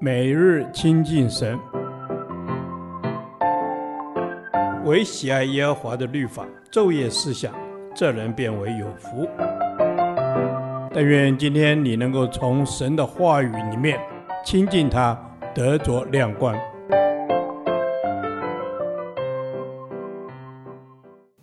[0.00, 1.58] 每日亲近神，
[4.84, 7.54] 唯喜爱耶和华的律法，昼夜思想，
[7.94, 9.26] 这人便为有福。
[10.92, 13.98] 但愿今天你能够从神的话语里面
[14.44, 15.18] 亲近他，
[15.54, 16.54] 得着亮光。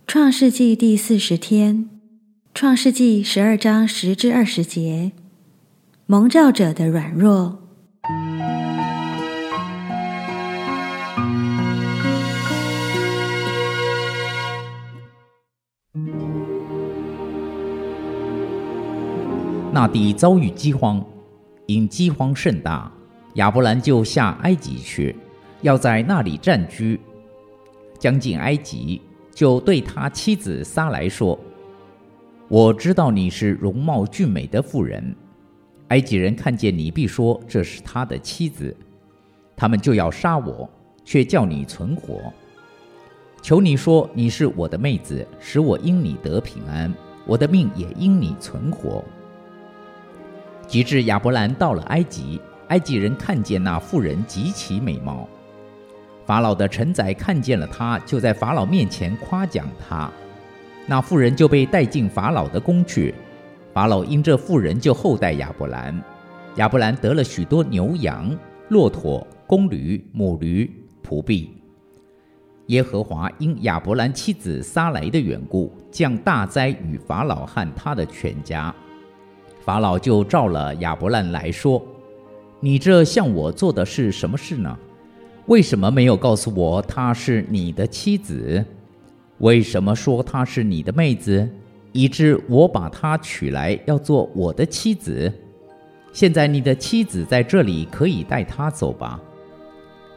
[0.05, 1.89] 创世纪第四十天，
[2.53, 5.13] 创世纪十二章十至二十节，
[6.05, 7.60] 蒙召者的软弱。
[19.81, 21.03] 大地遭遇饥荒，
[21.65, 22.91] 因饥荒甚大，
[23.33, 25.15] 亚伯兰就下埃及去，
[25.63, 26.99] 要在那里暂居。
[27.97, 29.01] 将近埃及，
[29.33, 31.35] 就对他妻子撒来说
[32.47, 35.15] ：“我知道你是容貌俊美的妇人，
[35.87, 38.77] 埃及人看见你，必说这是他的妻子，
[39.55, 40.69] 他们就要杀我，
[41.03, 42.31] 却叫你存活。
[43.41, 46.93] 求你说你是我的妹子，使我因你得平安，
[47.25, 49.03] 我的命也因你存活。”
[50.71, 55.27] 及至亚伯兰到了埃及，埃及人看见那妇人极其美貌。
[56.25, 60.09] 法老的臣宰看见了她，就在法老面前夸奖她。
[60.87, 63.13] 那妇人就被带进法老的宫去。
[63.73, 66.01] 法老因这妇人就厚待亚伯兰。
[66.55, 68.33] 亚伯兰得了许多牛羊、
[68.69, 70.71] 骆驼、公驴、母驴、
[71.05, 71.53] 仆婢。
[72.67, 78.73] 耶和华因亚伯兰妻子撒来的缘故，降大灾与法老和他的全家。
[79.63, 81.81] 法老就召了亚伯兰来说
[82.59, 84.77] ：“你这向我做的是什么事呢？
[85.45, 88.63] 为什么没有告诉我她是你的妻子？
[89.37, 91.47] 为什么说她是你的妹子，
[91.91, 95.31] 以致我把她娶来要做我的妻子？
[96.11, 99.19] 现在你的妻子在这里，可以带她走吧。”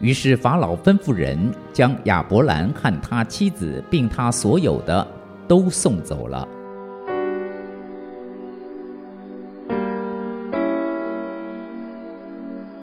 [0.01, 1.39] 于是法老吩咐人
[1.73, 5.07] 将亚伯兰和他妻子并他所有的
[5.47, 6.47] 都送走了。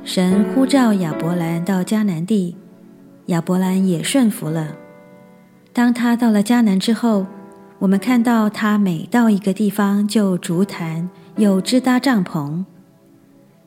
[0.04, 2.56] 神呼召亚伯兰到迦南地，
[3.28, 4.76] 亚伯兰也顺服了。
[5.72, 7.28] 当他到了迦南之后，
[7.78, 11.08] 我们看到他每到一个地方就竹坛，
[11.38, 12.66] 又支搭帐篷。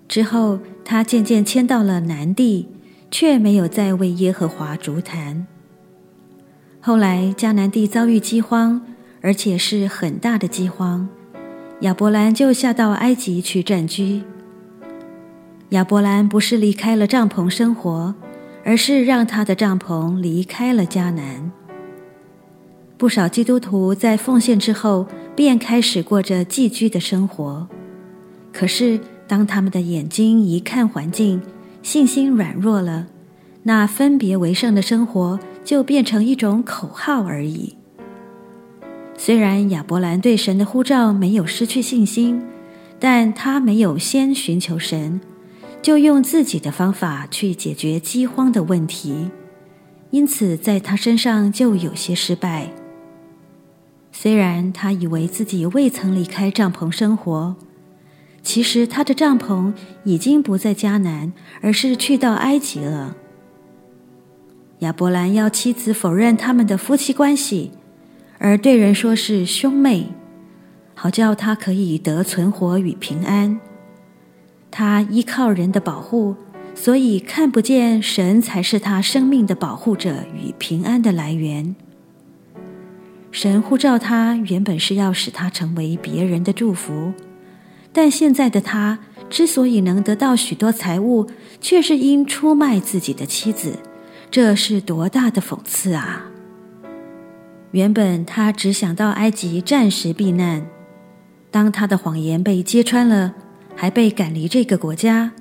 [0.08, 2.68] 之后，他渐渐迁到了南地，
[3.12, 5.46] 却没有再为耶和华竹坛。
[6.80, 8.82] 后来，迦南地遭遇饥荒，
[9.22, 11.08] 而且是很大的饥荒，
[11.80, 14.24] 亚伯兰就下到埃及去暂居。
[15.74, 18.14] 亚伯兰不是离开了帐篷生活，
[18.64, 21.50] 而是让他的帐篷离开了迦南。
[22.96, 27.66] 不少基督徒在奉献之后，便开始过着寄居的生活。
[28.52, 31.42] 可是，当他们的眼睛一看环境，
[31.82, 33.08] 信心软弱了，
[33.64, 37.74] 那分别为圣的生活就变成一种口号而已。
[39.16, 42.40] 虽然亚伯兰对神的呼召没有失去信心，
[43.00, 45.20] 但他没有先寻求神。
[45.84, 49.28] 就用自己的方法去解决饥荒的问题，
[50.08, 52.72] 因此在他身上就有些失败。
[54.10, 57.54] 虽然他以为自己未曾离开帐篷生活，
[58.42, 59.74] 其实他的帐篷
[60.04, 61.30] 已经不在迦南，
[61.60, 63.14] 而是去到埃及了。
[64.78, 67.72] 亚伯兰要妻子否认他们的夫妻关系，
[68.38, 70.06] 而对人说是兄妹，
[70.94, 73.60] 好叫他可以得存活与平安。
[74.76, 76.34] 他依靠人的保护，
[76.74, 81.76] 所以看不见神才是他生命的保护者与平安的来源。
[83.30, 87.12] 神呼召他，原本是要使他成为别人的祝福，
[87.92, 88.98] 但现在的他
[89.30, 91.28] 之所以能得到许多财物，
[91.60, 93.78] 却是因出卖自己的妻子，
[94.28, 96.24] 这是多大的讽刺啊！
[97.70, 100.66] 原本他只想到埃及暂时避难，
[101.52, 103.34] 当他的谎言被揭穿了。
[103.76, 105.32] 还被赶离这个国家，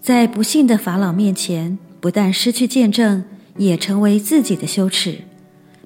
[0.00, 3.24] 在不幸的法老面前，不但失去见证，
[3.56, 5.18] 也成为自己的羞耻，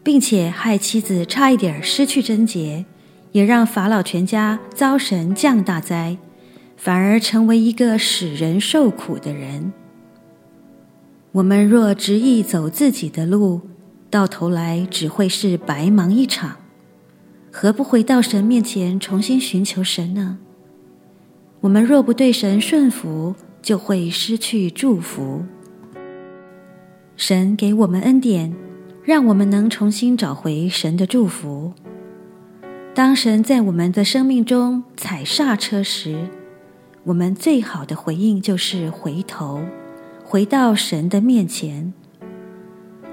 [0.02, 2.84] 并且害妻子差一点失去贞洁，
[3.32, 6.16] 也让法老全家遭神降大灾，
[6.76, 9.72] 反而成为一个使人受苦的人。
[11.32, 13.60] 我们若执意走自己的路，
[14.10, 16.56] 到头来只会是白忙一场，
[17.52, 20.38] 何不回到神面前重新寻求神呢？
[21.60, 25.44] 我们若不对神顺服，就会失去祝福。
[27.16, 28.55] 神给我们恩典，
[29.02, 31.72] 让我们能重新找回神的祝福。
[32.94, 36.28] 当神在我们的生命中踩刹车时，
[37.02, 39.60] 我们最好的回应就是回头，
[40.25, 41.93] 回到神的面前。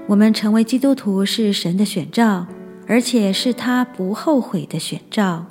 [0.06, 2.46] 我们成为基督徒是神的选召，
[2.86, 5.46] 而且是他不后悔的选召。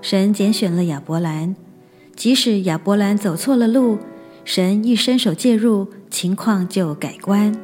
[0.00, 1.54] 神拣选了亚伯兰，
[2.18, 3.96] 即使亚伯兰走错了路，
[4.44, 7.56] 神一伸手介入，情况就改观。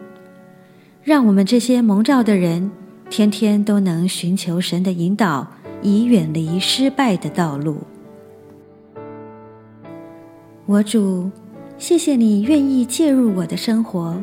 [1.02, 2.70] 让我们这些蒙召的人，
[3.10, 5.44] 天天都能寻求神的引导，
[5.82, 7.78] 以远离失败的道路。
[10.66, 11.28] 我主，
[11.76, 14.16] 谢谢你愿意介入我的生活，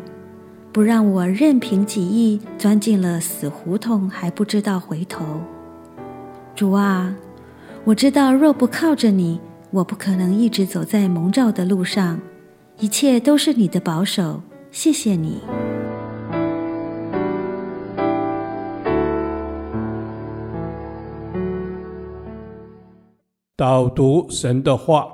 [0.71, 5.25] 不让我任凭己意钻进了死胡同，还不知道回头。
[6.55, 7.13] 主啊，
[7.83, 12.19] 我知道若不靠着你，我不可能一直走在蒙召的路上。
[12.77, 15.39] 一切都是你的保守，谢谢你。
[23.55, 25.07] 导读神的话。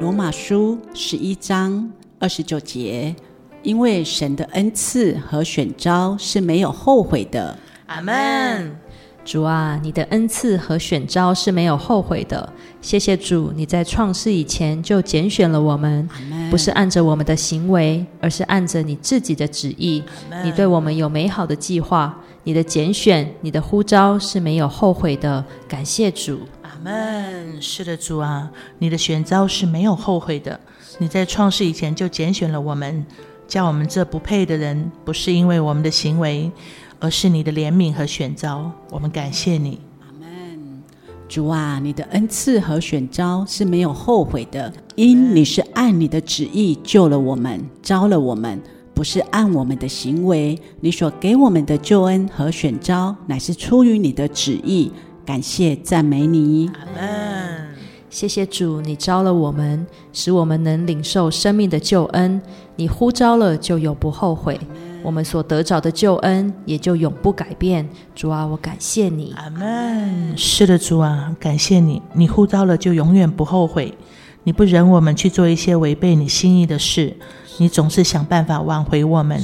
[0.00, 1.90] 罗马书十一章
[2.20, 3.16] 二十九节，
[3.62, 7.58] 因为神的恩赐和选召是没有后悔的。
[7.86, 8.85] 阿门。
[9.26, 12.48] 主啊，你的恩赐和选召是没有后悔的。
[12.80, 16.08] 谢谢主，你在创世以前就拣选了我们，
[16.48, 20.00] 不是按着我们的行为，而是按着你自己的旨意。
[20.44, 25.44] 你对我们有美好的计划，你的拣选、你的呼召是没有后悔的。
[25.66, 26.38] 感谢主。
[26.62, 30.58] 阿门，是的，主啊，你的选召是没有后悔的。
[30.98, 33.04] 你在创世以前就拣选了我们，
[33.48, 36.50] 叫我们这不配的人，不是因为我们的行为，
[36.98, 38.70] 而是你的怜悯和选召。
[38.90, 39.78] 我们感谢你。
[40.00, 40.82] 阿们，
[41.28, 48.60] 主啊，你的恩赐和选召是没有后悔的，因你是按你的旨意救了我们，招了我们，
[48.94, 50.58] 不是按我们的行为。
[50.80, 54.90] 你所给我们的救恩和选召，乃是出于你的旨意。
[55.24, 57.66] 感谢赞美你，阿门。
[58.08, 62.40] 谢谢主，你招了我们，使我们能领受生命的救恩。
[62.76, 64.58] 你呼召了，就永不后悔。
[65.06, 67.88] 我们所得着的救恩，也就永不改变。
[68.12, 70.36] 主啊，我感谢你，阿门。
[70.36, 72.02] 是的，主啊，感谢你。
[72.14, 73.96] 你呼召了，就永远不后悔。
[74.42, 77.16] 你不忍我们去做一些违背你心意的事，
[77.58, 79.40] 你总是想办法挽回我们，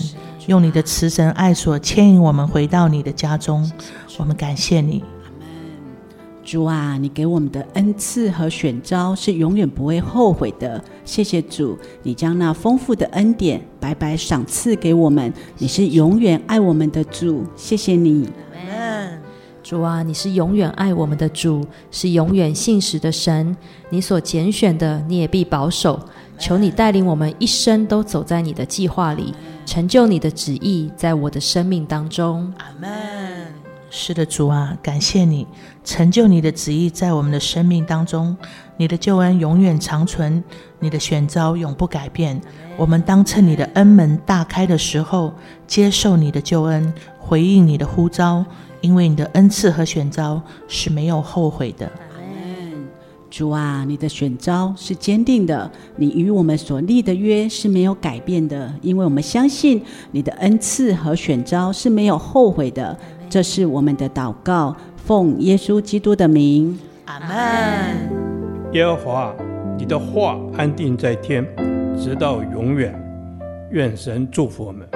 [0.49, 3.71] 用你的慈神爱所牵引我们回到你的家中。
[4.19, 5.05] 我们感谢你。
[6.53, 10.85] 主啊，你给我们的恩赐和选招是永远不会后悔的。
[11.03, 15.33] 谢谢主，你将那丰富的恩典白白赏赐给我们。
[15.57, 18.29] 你是永远爱我们的主，谢谢你。
[19.63, 23.57] 主啊，你是永远爱我们的主，是永远信实的神。
[23.89, 25.99] 你所拣选的，你也必保守。
[26.39, 29.33] 求你带领我们一生都走在你的计划里，
[29.65, 32.53] 成就你的旨意，在我的生命当中。
[32.59, 32.91] 阿门。
[33.95, 35.47] 是的，主啊，感谢你
[35.85, 38.35] 成就你的旨意在我们的生命当中，
[38.79, 40.43] 你的救恩永远长存，
[40.81, 42.41] 你的选召永不改变。
[42.79, 45.35] 我们当趁你的恩门大开的时候，
[45.67, 48.43] 接受你的救恩，回应你的呼召，
[48.81, 51.93] 因为你的恩赐和选召是没有后悔的。
[53.29, 62.99] 主啊，你的选召是坚定的，你与我们所立的约是没有改变的，因为我们相信你的恩赐和选召是没有后悔的。
[63.33, 68.71] 这是我们的祷告，奉耶稣基督的名，阿门。
[68.75, 69.35] 耶和华，
[69.79, 71.43] 你的话安定在天，
[71.99, 72.95] 直到永远。
[73.71, 74.87] 愿神祝福我们。